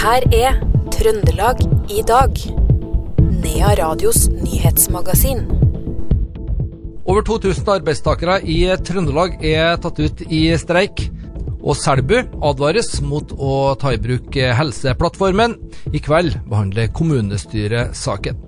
[0.00, 0.54] her er
[0.94, 1.58] Trøndelag
[1.92, 2.38] i dag.
[3.20, 5.42] Nea Radios nyhetsmagasin.
[7.04, 11.04] Over 2000 arbeidstakere i Trøndelag er tatt ut i streik.
[11.60, 12.16] Og Selbu
[12.48, 15.58] advares mot å ta i bruk Helseplattformen.
[15.92, 18.40] I kveld behandler kommunestyret saken.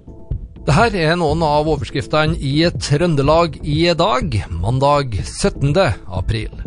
[0.65, 5.75] Dette er noen av overskriftene i Trøndelag i dag, mandag 17.
[6.09, 6.63] april.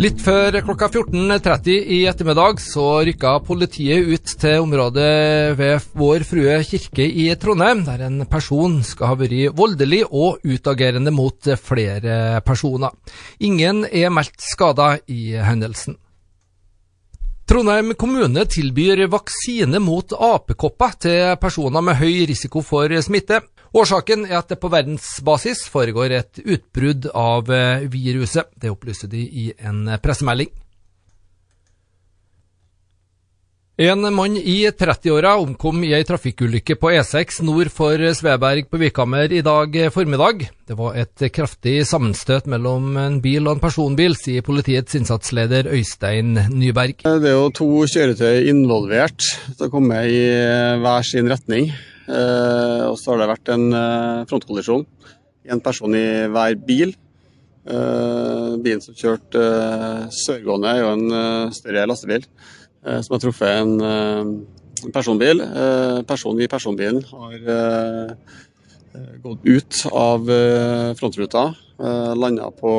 [0.00, 5.10] Litt før klokka 14.30 i ettermiddag så rykka politiet ut til området
[5.58, 11.12] ved Vår Frue kirke i Trondheim, der en person skal ha vært voldelig og utagerende
[11.12, 12.96] mot flere personer.
[13.44, 15.98] Ingen er meldt skada i hendelsen.
[17.44, 23.42] Trondheim kommune tilbyr vaksine mot apekopper til personer med høy risiko for smitte.
[23.70, 27.46] Årsaken er at det på verdensbasis foregår et utbrudd av
[27.92, 28.50] viruset.
[28.58, 30.50] Det opplyser de i en pressemelding.
[33.80, 39.32] En mann i 30-åra omkom i ei trafikkulykke på E6 nord for Sveberg på Vikhammer
[39.32, 40.42] i dag formiddag.
[40.68, 46.36] Det var et kraftig sammenstøt mellom en bil og en personbil, sier politiets innsatsleder Øystein
[46.52, 47.00] Nyberg.
[47.06, 49.24] Det er jo to kjøretøy involvert.
[49.54, 50.20] Det har kommet i
[50.84, 51.72] hver sin retning.
[52.10, 53.66] Og så har det vært en
[54.30, 54.82] frontkollisjon.
[55.50, 56.94] En person i hver bil.
[57.64, 59.44] Bilen som kjørte
[60.16, 62.26] sørgående, er jo en større lastebil.
[62.86, 65.42] Eh, som har truffet en eh, personbil.
[65.44, 68.16] Eh, personen i personbilen har
[69.22, 70.26] gått ut av
[70.98, 71.42] frontruta,
[72.18, 72.72] landa på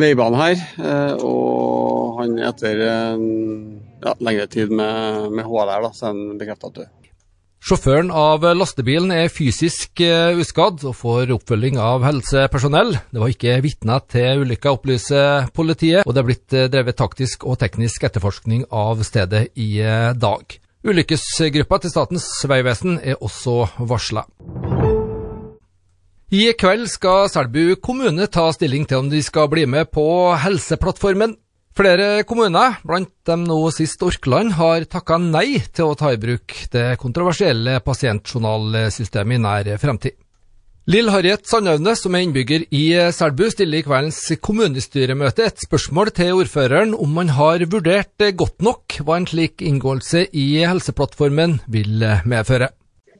[0.00, 0.62] veibanen her.
[1.20, 6.72] Og han er etter ja, lengre tid med, med HLR, da, så er han bekrefta
[6.72, 6.97] død.
[7.58, 10.00] Sjåføren av lastebilen er fysisk
[10.38, 12.94] uskadd og får oppfølging av helsepersonell.
[13.10, 17.58] Det var ikke vitner til ulykka, opplyser politiet, og det er blitt drevet taktisk og
[17.60, 19.72] teknisk etterforskning av stedet i
[20.14, 20.58] dag.
[20.86, 24.22] Ulykkesgruppa til Statens vegvesen er også varsla.
[26.28, 30.04] I kveld skal Selbu kommune ta stilling til om de skal bli med på
[30.36, 31.34] Helseplattformen.
[31.78, 36.50] Flere kommuner, blant dem nå sist Orkland, har takka nei til å ta i bruk
[36.72, 40.16] det kontroversielle pasientjournalsystemet i nær fremtid.
[40.90, 42.82] Lill Harriet Sandaune, som er innbygger i
[43.14, 48.98] Selbu, stiller i kveldens kommunestyremøte et spørsmål til ordføreren om man har vurdert godt nok
[49.04, 52.72] hva en slik inngåelse i Helseplattformen vil medføre.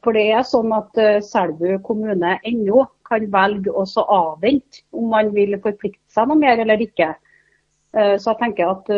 [0.03, 0.99] For det er sånn at
[1.29, 6.83] Selbu kommune ennå kan velge å avvente om man vil forplikte seg noe mer eller
[6.83, 7.13] ikke.
[7.93, 8.89] Så jeg tenker at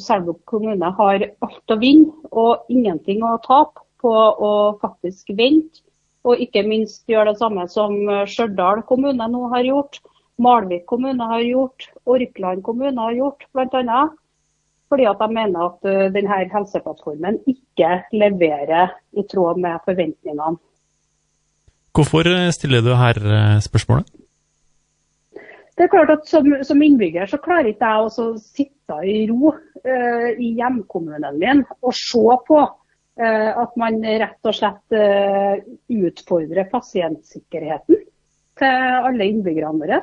[0.00, 5.82] Selbu kommune har alt å vinne og ingenting å tape på å faktisk vente.
[6.24, 7.92] Og ikke minst gjøre det samme som
[8.30, 9.98] Stjørdal kommune nå har gjort,
[10.42, 14.00] Malvik kommune har gjort, Orkland kommune har gjort bl.a.
[14.88, 20.56] Fordi at de mener at denne helseplattformen ikke leverer i tråd med forventningene.
[21.92, 23.20] Hvorfor stiller du her
[23.60, 24.21] spørsmålet?
[25.76, 29.52] Det er klart at Som, som innbygger så klarer ikke jeg å sitte i ro
[29.54, 36.68] uh, i hjemkommunen min og se på uh, at man rett og slett uh, utfordrer
[36.72, 38.02] pasientsikkerheten
[38.60, 40.02] til alle innbyggerne våre.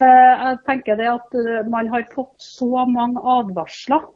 [0.00, 1.36] jeg tenker det at
[1.70, 4.08] Man har fått så mange advarsler,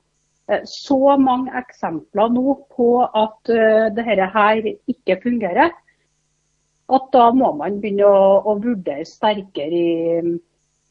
[0.65, 3.53] så mange eksempler nå på at
[3.95, 5.77] dette her ikke fungerer
[6.89, 10.35] at da må man begynne å, å vurdere sterkere i,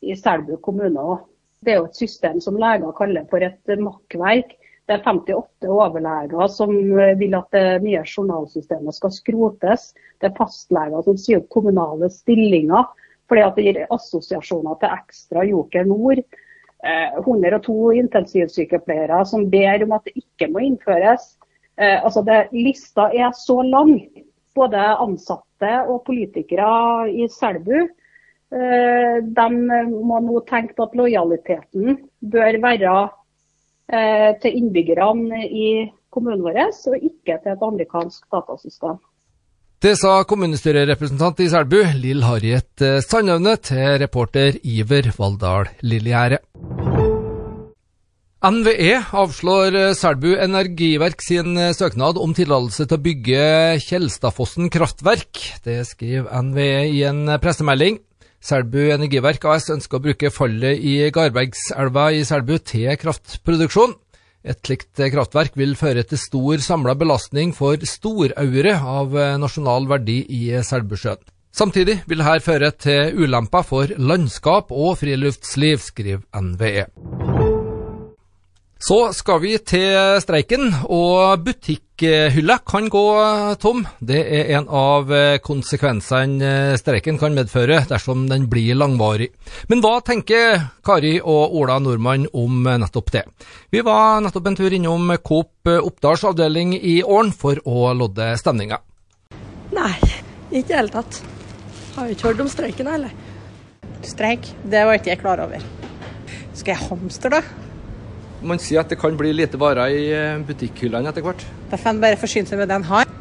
[0.06, 1.26] i Selbu kommune òg.
[1.66, 4.54] Det er jo et system som leger kaller for et makkverk.
[4.88, 6.72] Det er 58 overleger som
[7.20, 9.90] vil at det nye journalsystemet skal skrotes.
[10.22, 12.86] Det er fastleger som sier opp kommunale stillinger
[13.28, 16.22] fordi at det gir assosiasjoner til ekstra Joker Nord.
[16.86, 21.34] 102 intensivsykepleiere som ber om at det ikke må innføres.
[21.76, 23.98] Altså det, lista er så lang
[24.58, 27.88] både ansatte og politikere i Selbu
[28.48, 29.46] de
[29.92, 31.98] må nå tenke på at lojaliteten
[32.32, 32.94] bør være
[34.40, 35.68] til innbyggerne i
[36.12, 36.62] kommunen vår,
[36.92, 38.98] og ikke til et amerikansk datasystem.
[39.84, 46.42] Det sa kommunestyrerepresentant i Selbu, Lill Harriet Sandaune, til reporter Iver Valldal Lillegjerde.
[48.38, 53.46] NVE avslår Selbu Energiverk sin søknad om tillatelse til å bygge
[53.82, 55.40] Kjelstadfossen kraftverk.
[55.66, 57.98] Det skriver NVE i en pressemelding.
[58.38, 63.96] Selbu Energiverk AS ønsker å bruke fallet i Garbergselva i Selbu til kraftproduksjon.
[64.46, 70.44] Et slikt kraftverk vil føre til stor samla belastning for storaure av nasjonal verdi i
[70.62, 71.26] Selbusjøen.
[71.58, 76.86] Samtidig vil dette føre til ulemper for landskap og friluftsliv, skriver NVE.
[78.78, 83.06] Så skal vi til streiken, og butikkhylla kan gå
[83.58, 83.82] tom.
[83.98, 85.10] Det er en av
[85.42, 89.32] konsekvensene streiken kan medføre dersom den blir langvarig.
[89.72, 93.26] Men hva tenker Kari og Ola Nordmann om nettopp det?
[93.74, 98.78] Vi var nettopp en tur innom Coop Oppdals avdeling i Åren for å lodde stemninga.
[99.74, 99.96] Nei,
[100.52, 101.24] ikke i det hele tatt.
[101.98, 103.10] Har jo ikke hørt om streiken, heller.
[104.06, 105.66] Streik, det var ikke jeg klar over.
[106.54, 107.67] Skal jeg hamstre, da?
[108.42, 110.04] Man sier at det kan bli lite varer i
[110.46, 111.42] butikkhyllene etter hvert.
[111.72, 113.14] Får en bare forsyne seg med det en har.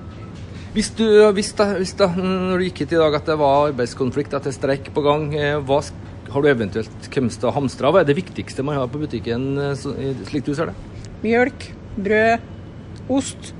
[0.76, 1.64] Hvis du visste
[1.96, 4.90] da, når du gikk hit i dag at det var arbeidskonflikt, at det er streik
[4.92, 5.30] på gang,
[5.64, 5.78] hva
[6.34, 7.88] har du eventuelt kommet til å hamstre?
[7.88, 10.76] Hva er det viktigste man har på butikken, slik du ser det?
[11.22, 12.44] Mjølk, brød,
[13.08, 13.54] ost.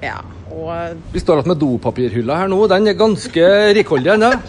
[0.00, 2.62] Ja, og Vi står igjen med dopapirhylla her nå.
[2.72, 3.44] Den er ganske
[3.76, 4.40] rikholdig, den.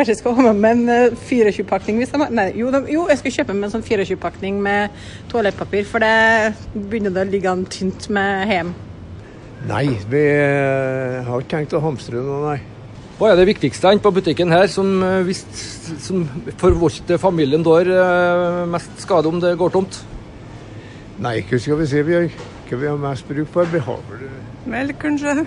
[0.00, 3.02] Kanskje jeg skal ha med meg en 24-pakning hvis de har Nei, jo, de, jo,
[3.10, 4.94] jeg skal kjøpe med en sånn 24-pakning med
[5.28, 8.70] toalettpapir, for det begynner det å ligge an tynt med hjem.
[9.68, 10.22] Nei, vi
[11.26, 12.86] har ikke tenkt å hamstre noe, nei.
[13.18, 14.88] Hva er det viktigste på butikken her som,
[15.26, 15.42] hvis,
[16.00, 16.22] som
[16.62, 17.92] forvolter familien dår
[18.72, 19.98] mest skade om det går tomt?
[21.20, 22.40] Nei, hva skal vi si, Bjørg?
[22.70, 23.68] Hva vi har mest bruk for?
[23.68, 24.24] Vi har vel
[24.64, 25.44] Melk, kanskje.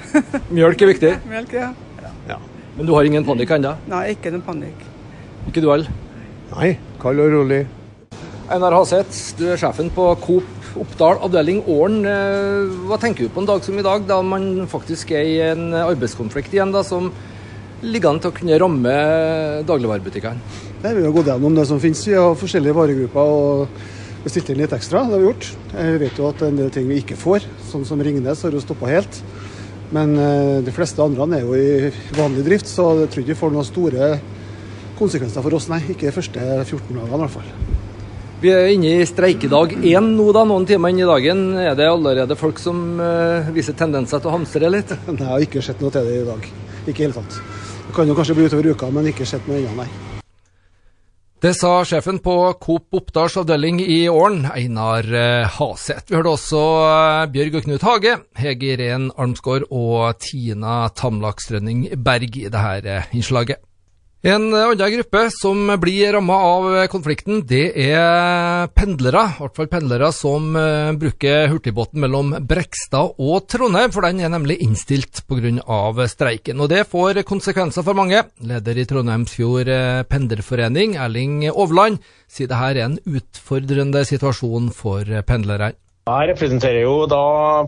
[0.53, 1.11] Mjølk er viktig?
[1.33, 1.71] Melk, ja.
[2.73, 3.75] Men du har ingen panikk ennå?
[3.91, 4.79] Nei, ikke noe panikk.
[5.49, 5.89] Ikke du heller?
[6.55, 6.71] Nei,
[7.01, 7.63] kald og rolig.
[8.53, 11.99] Einar Haseth, du er sjefen på Coop Oppdal avdeling Åren.
[12.89, 15.67] Hva tenker du på en dag som i dag, da man faktisk er i en
[15.83, 17.11] arbeidskonflikt igjen, da, som
[17.85, 18.95] ligger an til å kunne ramme
[19.69, 20.61] dagligvarebutikkene?
[20.83, 22.01] Vi har gått gjennom det som finnes.
[22.09, 23.77] Vi har forskjellige varegrupper og
[24.25, 25.05] bestilt inn litt ekstra.
[25.05, 25.49] Det har vi gjort.
[25.77, 28.65] Vi vet jo at en del ting vi ikke får, sånn som Ringnes har jo
[28.65, 29.21] stoppa helt.
[29.91, 30.15] Men
[30.65, 33.67] de fleste andre er jo i vanlig drift, så jeg tror ikke vi får noen
[33.67, 34.07] store
[34.97, 35.81] konsekvenser for oss, nei.
[35.93, 37.51] Ikke de første 14 dagene i hvert fall.
[38.43, 41.43] Vi er inne i streikedag én nå, da, noen timer inn i dagen.
[41.63, 44.91] Er det allerede folk som uh, viser tendenser til å hamstre litt?
[45.07, 46.49] Nei, jeg har ikke sett noe til det i dag.
[46.83, 47.39] Ikke i hele tatt.
[47.87, 50.12] Det kan jo kanskje bli utover uka, men ikke sett noe ennå, nei.
[51.43, 55.03] Det sa sjefen på Coop Oppdals avdeling i Åren, Einar
[55.57, 56.07] Haseth.
[56.07, 56.61] Vi hørte også
[57.33, 63.59] Bjørg og Knut Hage, Hege Irén Almsgaard og Tina Tamlak Strønning Berg i dette innslaget.
[64.23, 69.25] En annen gruppe som blir ramma av konflikten, det er pendlere.
[69.33, 70.47] I hvert fall pendlere som
[70.95, 76.07] bruker hurtigbåten mellom Brekstad og Trondheim, for den er nemlig innstilt pga.
[76.07, 76.63] streiken.
[76.63, 78.23] Og det får konsekvenser for mange.
[78.39, 79.67] Leder i Trondheimsfjord
[80.07, 81.99] pendlerforening, Erling Overland,
[82.31, 85.73] sier det her er en utfordrende situasjon for pendlerne.
[86.03, 87.19] Jeg representerer jo da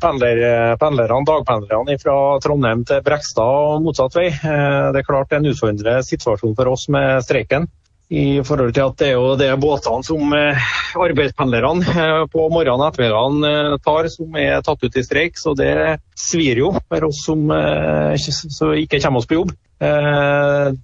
[0.03, 0.41] pendler,
[0.75, 4.25] pendlerne, dagpendlerne fra Trondheim til Brekstad og motsatt vei.
[4.35, 7.69] Det er klart det er en utfordrende situasjon for oss med streiken.
[8.13, 13.79] I forhold til at det er jo de båtene som arbeidspendlerne på morgenen og ettermiddagen
[13.81, 15.39] tar, som er tatt ut i streik.
[15.41, 17.49] Så det svir jo for oss som,
[18.21, 19.55] som ikke kommer oss på jobb.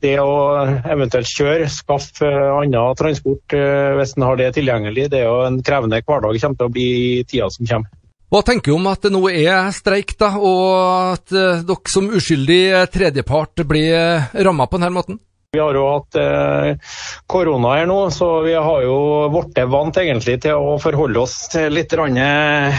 [0.02, 0.34] Det å
[0.82, 6.02] eventuelt kjøre, skaffe annen transport hvis en har det tilgjengelig, det er jo en krevende
[6.02, 6.92] hverdag kommer til å bli
[7.22, 7.98] i tida som kommer.
[8.32, 11.34] Hva tenker du om at det nå er streik, da, og at
[11.68, 15.20] dere som uskyldig tredjepart blir ramma på denne måten?
[15.52, 16.92] Vi har jo hatt eh,
[17.28, 18.94] korona her nå, så vi har jo
[19.34, 22.78] blitt vant egentlig til å forholde oss til litt rann, eh,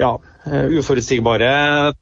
[0.00, 0.08] ja,
[0.48, 1.50] uforutsigbare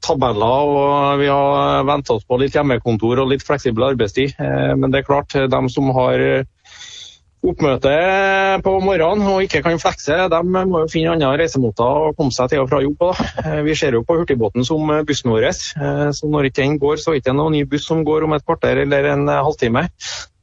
[0.06, 0.70] tabeller.
[0.70, 4.38] og Vi har vent oss på litt hjemmekontor og litt fleksibel arbeidstid.
[4.38, 6.22] Eh, men det er klart, de som har
[7.42, 7.92] oppmøte
[8.62, 12.52] på morgenen og ikke kan flekse, de må jo finne andre reisemåter å komme seg
[12.52, 13.08] til og fra jobb på.
[13.66, 17.18] Vi ser jo på hurtigbåten som bussen vår, så når ikke den går, så er
[17.18, 19.88] det ikke noen ny buss som går om et kvarter eller en halvtime.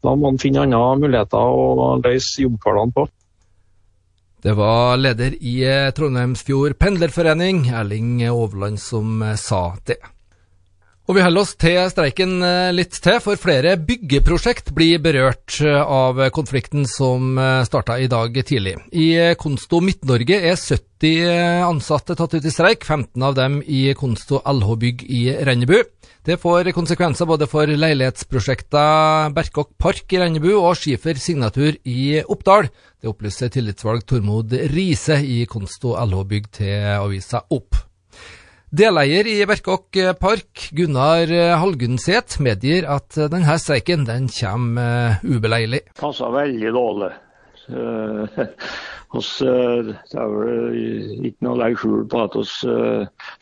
[0.04, 3.08] Da må man finne andre muligheter å løse jobbhverdagen på.
[4.40, 5.58] Det var leder i
[5.96, 10.00] Trondheimsfjord pendlerforening, Erling Overland, som sa det.
[11.10, 12.36] Og Vi holder oss til streiken
[12.78, 17.34] litt til, for flere byggeprosjekt blir berørt av konflikten som
[17.66, 18.76] starta i dag tidlig.
[18.94, 24.44] I Konsto Midt-Norge er 70 ansatte tatt ut i streik, 15 av dem i Konsto
[24.46, 25.80] LH-bygg i Rennebu.
[26.30, 32.70] Det får konsekvenser både for leilighetsprosjekter Berkåk Park i Rennebu og Skifer Signatur i Oppdal.
[33.02, 37.89] Det opplyser tillitsvalgt Tormod Riise i Konsto LH-bygg til avisa Opp.
[38.70, 45.82] Deleier i Berkåk Park, Gunnar Halgunset, medgir at denne streiken den kommer ubeleilig.
[45.98, 47.10] Passer veldig dårlig.
[49.18, 52.46] Oss, det er vel ikke noe å legge skjul på at vi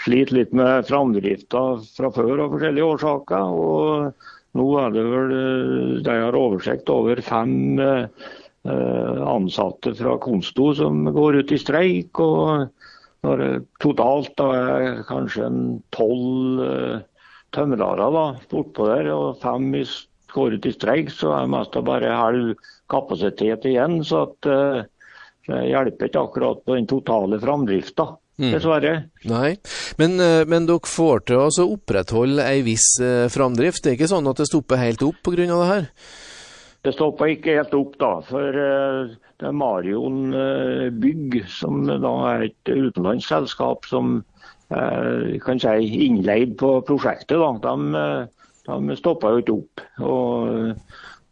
[0.05, 1.63] sliter litt med framdrifta
[1.97, 3.51] fra før av forskjellige årsaker.
[3.51, 8.29] og Nå er det vel eh, de har oversikt over fem eh,
[8.65, 12.21] eh, ansatte fra Konsto som går ut i streik.
[12.23, 12.71] og
[13.25, 13.45] når
[13.81, 15.47] totalt da er kanskje
[15.95, 16.99] tolv uh,
[17.55, 19.83] tømrere da, bortpå der, og fem i,
[20.33, 22.53] går ut i streik, så er det mest bare halv
[22.91, 23.99] kapasitet igjen.
[24.05, 28.11] Så at, uh, det hjelper ikke akkurat på den totale framdrifta.
[28.37, 28.51] Mm.
[28.53, 28.93] Dessverre.
[29.25, 29.55] Nei,
[29.97, 33.81] men, eh, men dere får til å altså opprettholde ei viss eh, framdrift?
[33.81, 35.47] Det er ikke sånn at det stopper helt opp pga.
[35.49, 35.87] det her?
[36.87, 38.13] Det stoppa ikke helt opp, da.
[38.23, 39.09] For eh,
[39.41, 44.21] det er Marion eh, Bygg, som da er et utenlandsk selskap som
[44.71, 47.35] eh, kan si innleid på prosjektet.
[47.35, 47.51] da.
[47.59, 49.83] De, de stoppa jo ikke opp.
[49.99, 50.71] Og,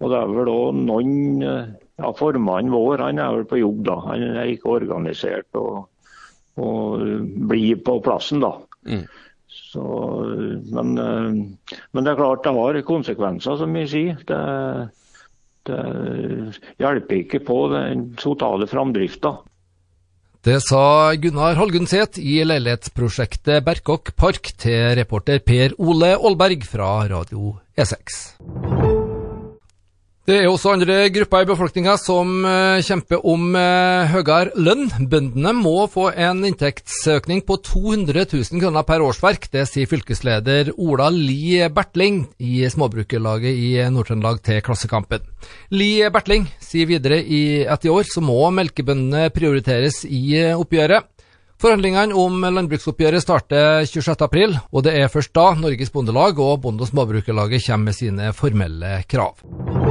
[0.03, 4.00] og det er vel òg noen ja, Formannen vår han er vel på jobb, da.
[4.09, 5.47] Han er ikke organisert.
[5.55, 5.85] og
[6.55, 7.01] og
[7.50, 8.53] bli på plassen, da.
[8.88, 9.01] Mm.
[9.51, 9.81] Så,
[10.71, 14.21] men, men, det er klart det har konsekvenser, som vi sier.
[14.24, 14.38] Det,
[15.67, 19.38] det hjelper ikke på den totale framdrifta.
[20.45, 27.55] Det sa Gunnar Halgunset i leilighetsprosjektet Berkåk Park til reporter Per Ole Aalberg fra Radio
[27.74, 28.64] E6.
[30.25, 34.88] Det er også andre grupper i befolkninga som uh, kjemper om uh, høyere lønn.
[35.05, 39.46] Bøndene må få en inntektsøkning på 200 000 kroner per årsverk.
[39.53, 45.22] Det sier fylkesleder Ola Li Bertling i Småbrukerlaget i Nord-Trøndelag til Klassekampen.
[45.77, 47.22] Li Bertling sier videre
[47.70, 51.05] at i år så må melkebøndene prioriteres i uh, oppgjøret.
[51.62, 56.89] Forhandlingene om landbruksoppgjøret starter 26.4, og det er først da Norges Bondelag og Bonde- og
[56.89, 59.85] Småbrukerlaget kommer med sine formelle krav.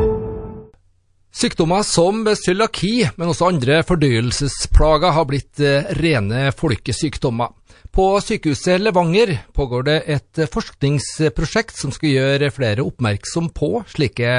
[1.35, 7.51] Sykdommer som cøliaki, men også andre fordøyelsesplager, har blitt eh, rene folkesykdommer.
[7.91, 14.31] På sykehuset Levanger pågår det et forskningsprosjekt som skal gjøre flere oppmerksom på slike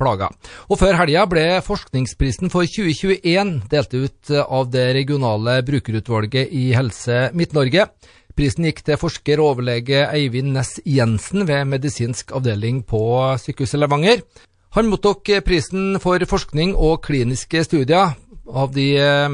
[0.00, 0.32] plager.
[0.72, 7.26] Og Før helga ble forskningsprisen for 2021 delt ut av det regionale brukerutvalget i Helse
[7.36, 7.90] Midt-Norge.
[8.38, 13.02] Prisen gikk til forsker og overlege Eivind Næss Jensen ved medisinsk avdeling på
[13.42, 14.24] sykehuset Levanger.
[14.78, 18.12] Han mottok prisen for forskning og kliniske studier
[18.46, 18.84] av de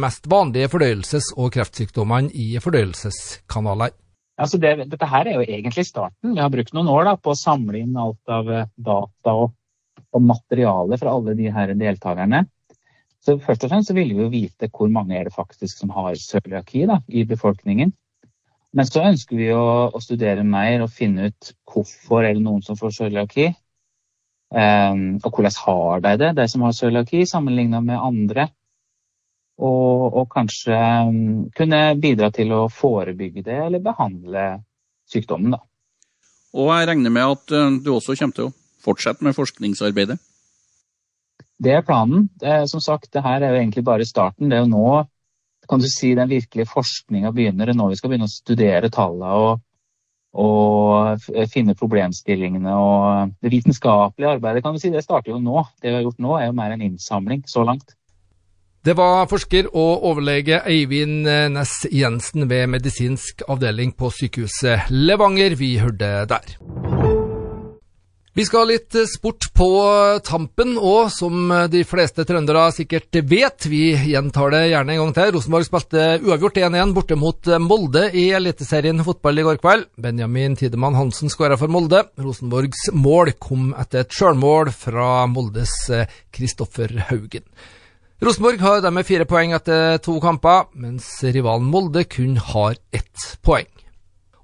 [0.01, 3.93] mest vanlige fordøyelses- og kreftsykdommene i fordøyelseskanaler.
[4.41, 6.33] Altså det, dette her er jo egentlig starten.
[6.33, 9.53] Vi har brukt noen år da, på å samle inn alt av data og,
[10.17, 12.47] og materiale fra alle de her deltakerne.
[13.21, 15.93] Så Først og fremst så ville vi jo vite hvor mange er det faktisk som
[15.93, 17.93] har cøliaki i befolkningen.
[18.73, 22.65] Men så ønsker vi å, å, studere mer og finne ut hvorfor er det noen
[22.65, 23.51] som får cøliaki.
[24.55, 28.49] Um, og hvordan har de det, de som har cøliaki, sammenlignet med andre.
[29.59, 30.77] Og, og kanskje
[31.09, 34.45] um, kunne bidra til å forebygge det eller behandle
[35.11, 35.57] sykdommen.
[35.57, 35.63] Da.
[36.55, 40.21] Og jeg regner med at uh, du også kommer til å fortsette med forskningsarbeidet?
[41.65, 42.29] Det er planen.
[42.39, 44.51] Det er, som sagt, det her er jo egentlig bare starten.
[44.51, 44.87] Det er jo nå
[45.69, 47.67] kan du si, den virkelige forskninga begynner.
[47.67, 49.63] Det er nå vi skal begynne å studere tallene og
[50.35, 51.21] og
[51.53, 52.75] finne problemstillingene.
[52.75, 55.67] Og det vitenskapelige arbeidet kan du si, det starter jo nå.
[55.83, 57.95] Det vi har gjort nå, er jo mer en innsamling så langt.
[58.85, 61.25] Det var forsker og overlege Eivind
[61.55, 66.59] Næss Jensen ved medisinsk avdeling på sykehuset Levanger vi hørte der.
[68.35, 69.67] Vi skal ha litt sport på
[70.27, 75.31] tampen, og som de fleste trøndere sikkert vet, vi gjentar det gjerne en gang til.
[75.37, 79.87] Rosenborg spilte uavgjort 1-1 borte mot Molde i Eliteserien fotball i går kveld.
[80.03, 82.03] Benjamin Tidemann Hansen skåra for Molde.
[82.19, 85.77] Rosenborgs mål kom etter et sjølmål fra Moldes
[86.35, 87.47] Kristoffer Haugen.
[88.19, 93.71] Rosenborg har dermed fire poeng etter to kamper, mens rivalen Molde kun har ett poeng.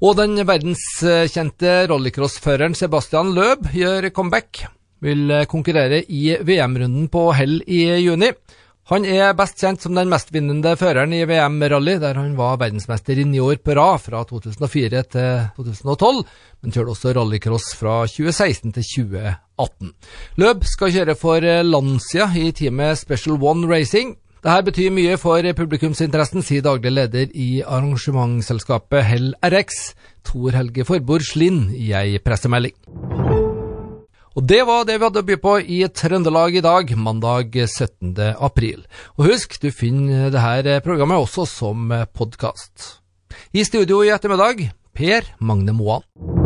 [0.01, 4.63] Og den verdenskjente rallycrossføreren Sebastian Løb gjør comeback.
[5.05, 8.31] Vil konkurrere i VM-runden på Hell i juni.
[8.89, 13.27] Han er best kjent som den mestvinnende føreren i VM-rally, der han var verdensmester i
[13.29, 16.25] ni år på rad, fra 2004 til 2012,
[16.65, 19.93] men kjørte også rallycross fra 2016 til 2018.
[20.41, 24.17] Løb skal kjøre for Lancia i teamet Special One Racing.
[24.41, 29.93] Dette betyr mye for publikumsinteressen, sier daglig leder i arrangementsselskapet Hell RX,
[30.25, 32.73] Tor Helge Forbord Slind, i ei pressemelding.
[34.33, 38.17] Og det var det vi hadde å by på i Trøndelag i dag, mandag 17.
[38.41, 38.87] april.
[39.21, 42.95] Og husk, du finner dette programmet også som podkast.
[43.53, 46.40] I studio i ettermiddag, Per Magne Moan.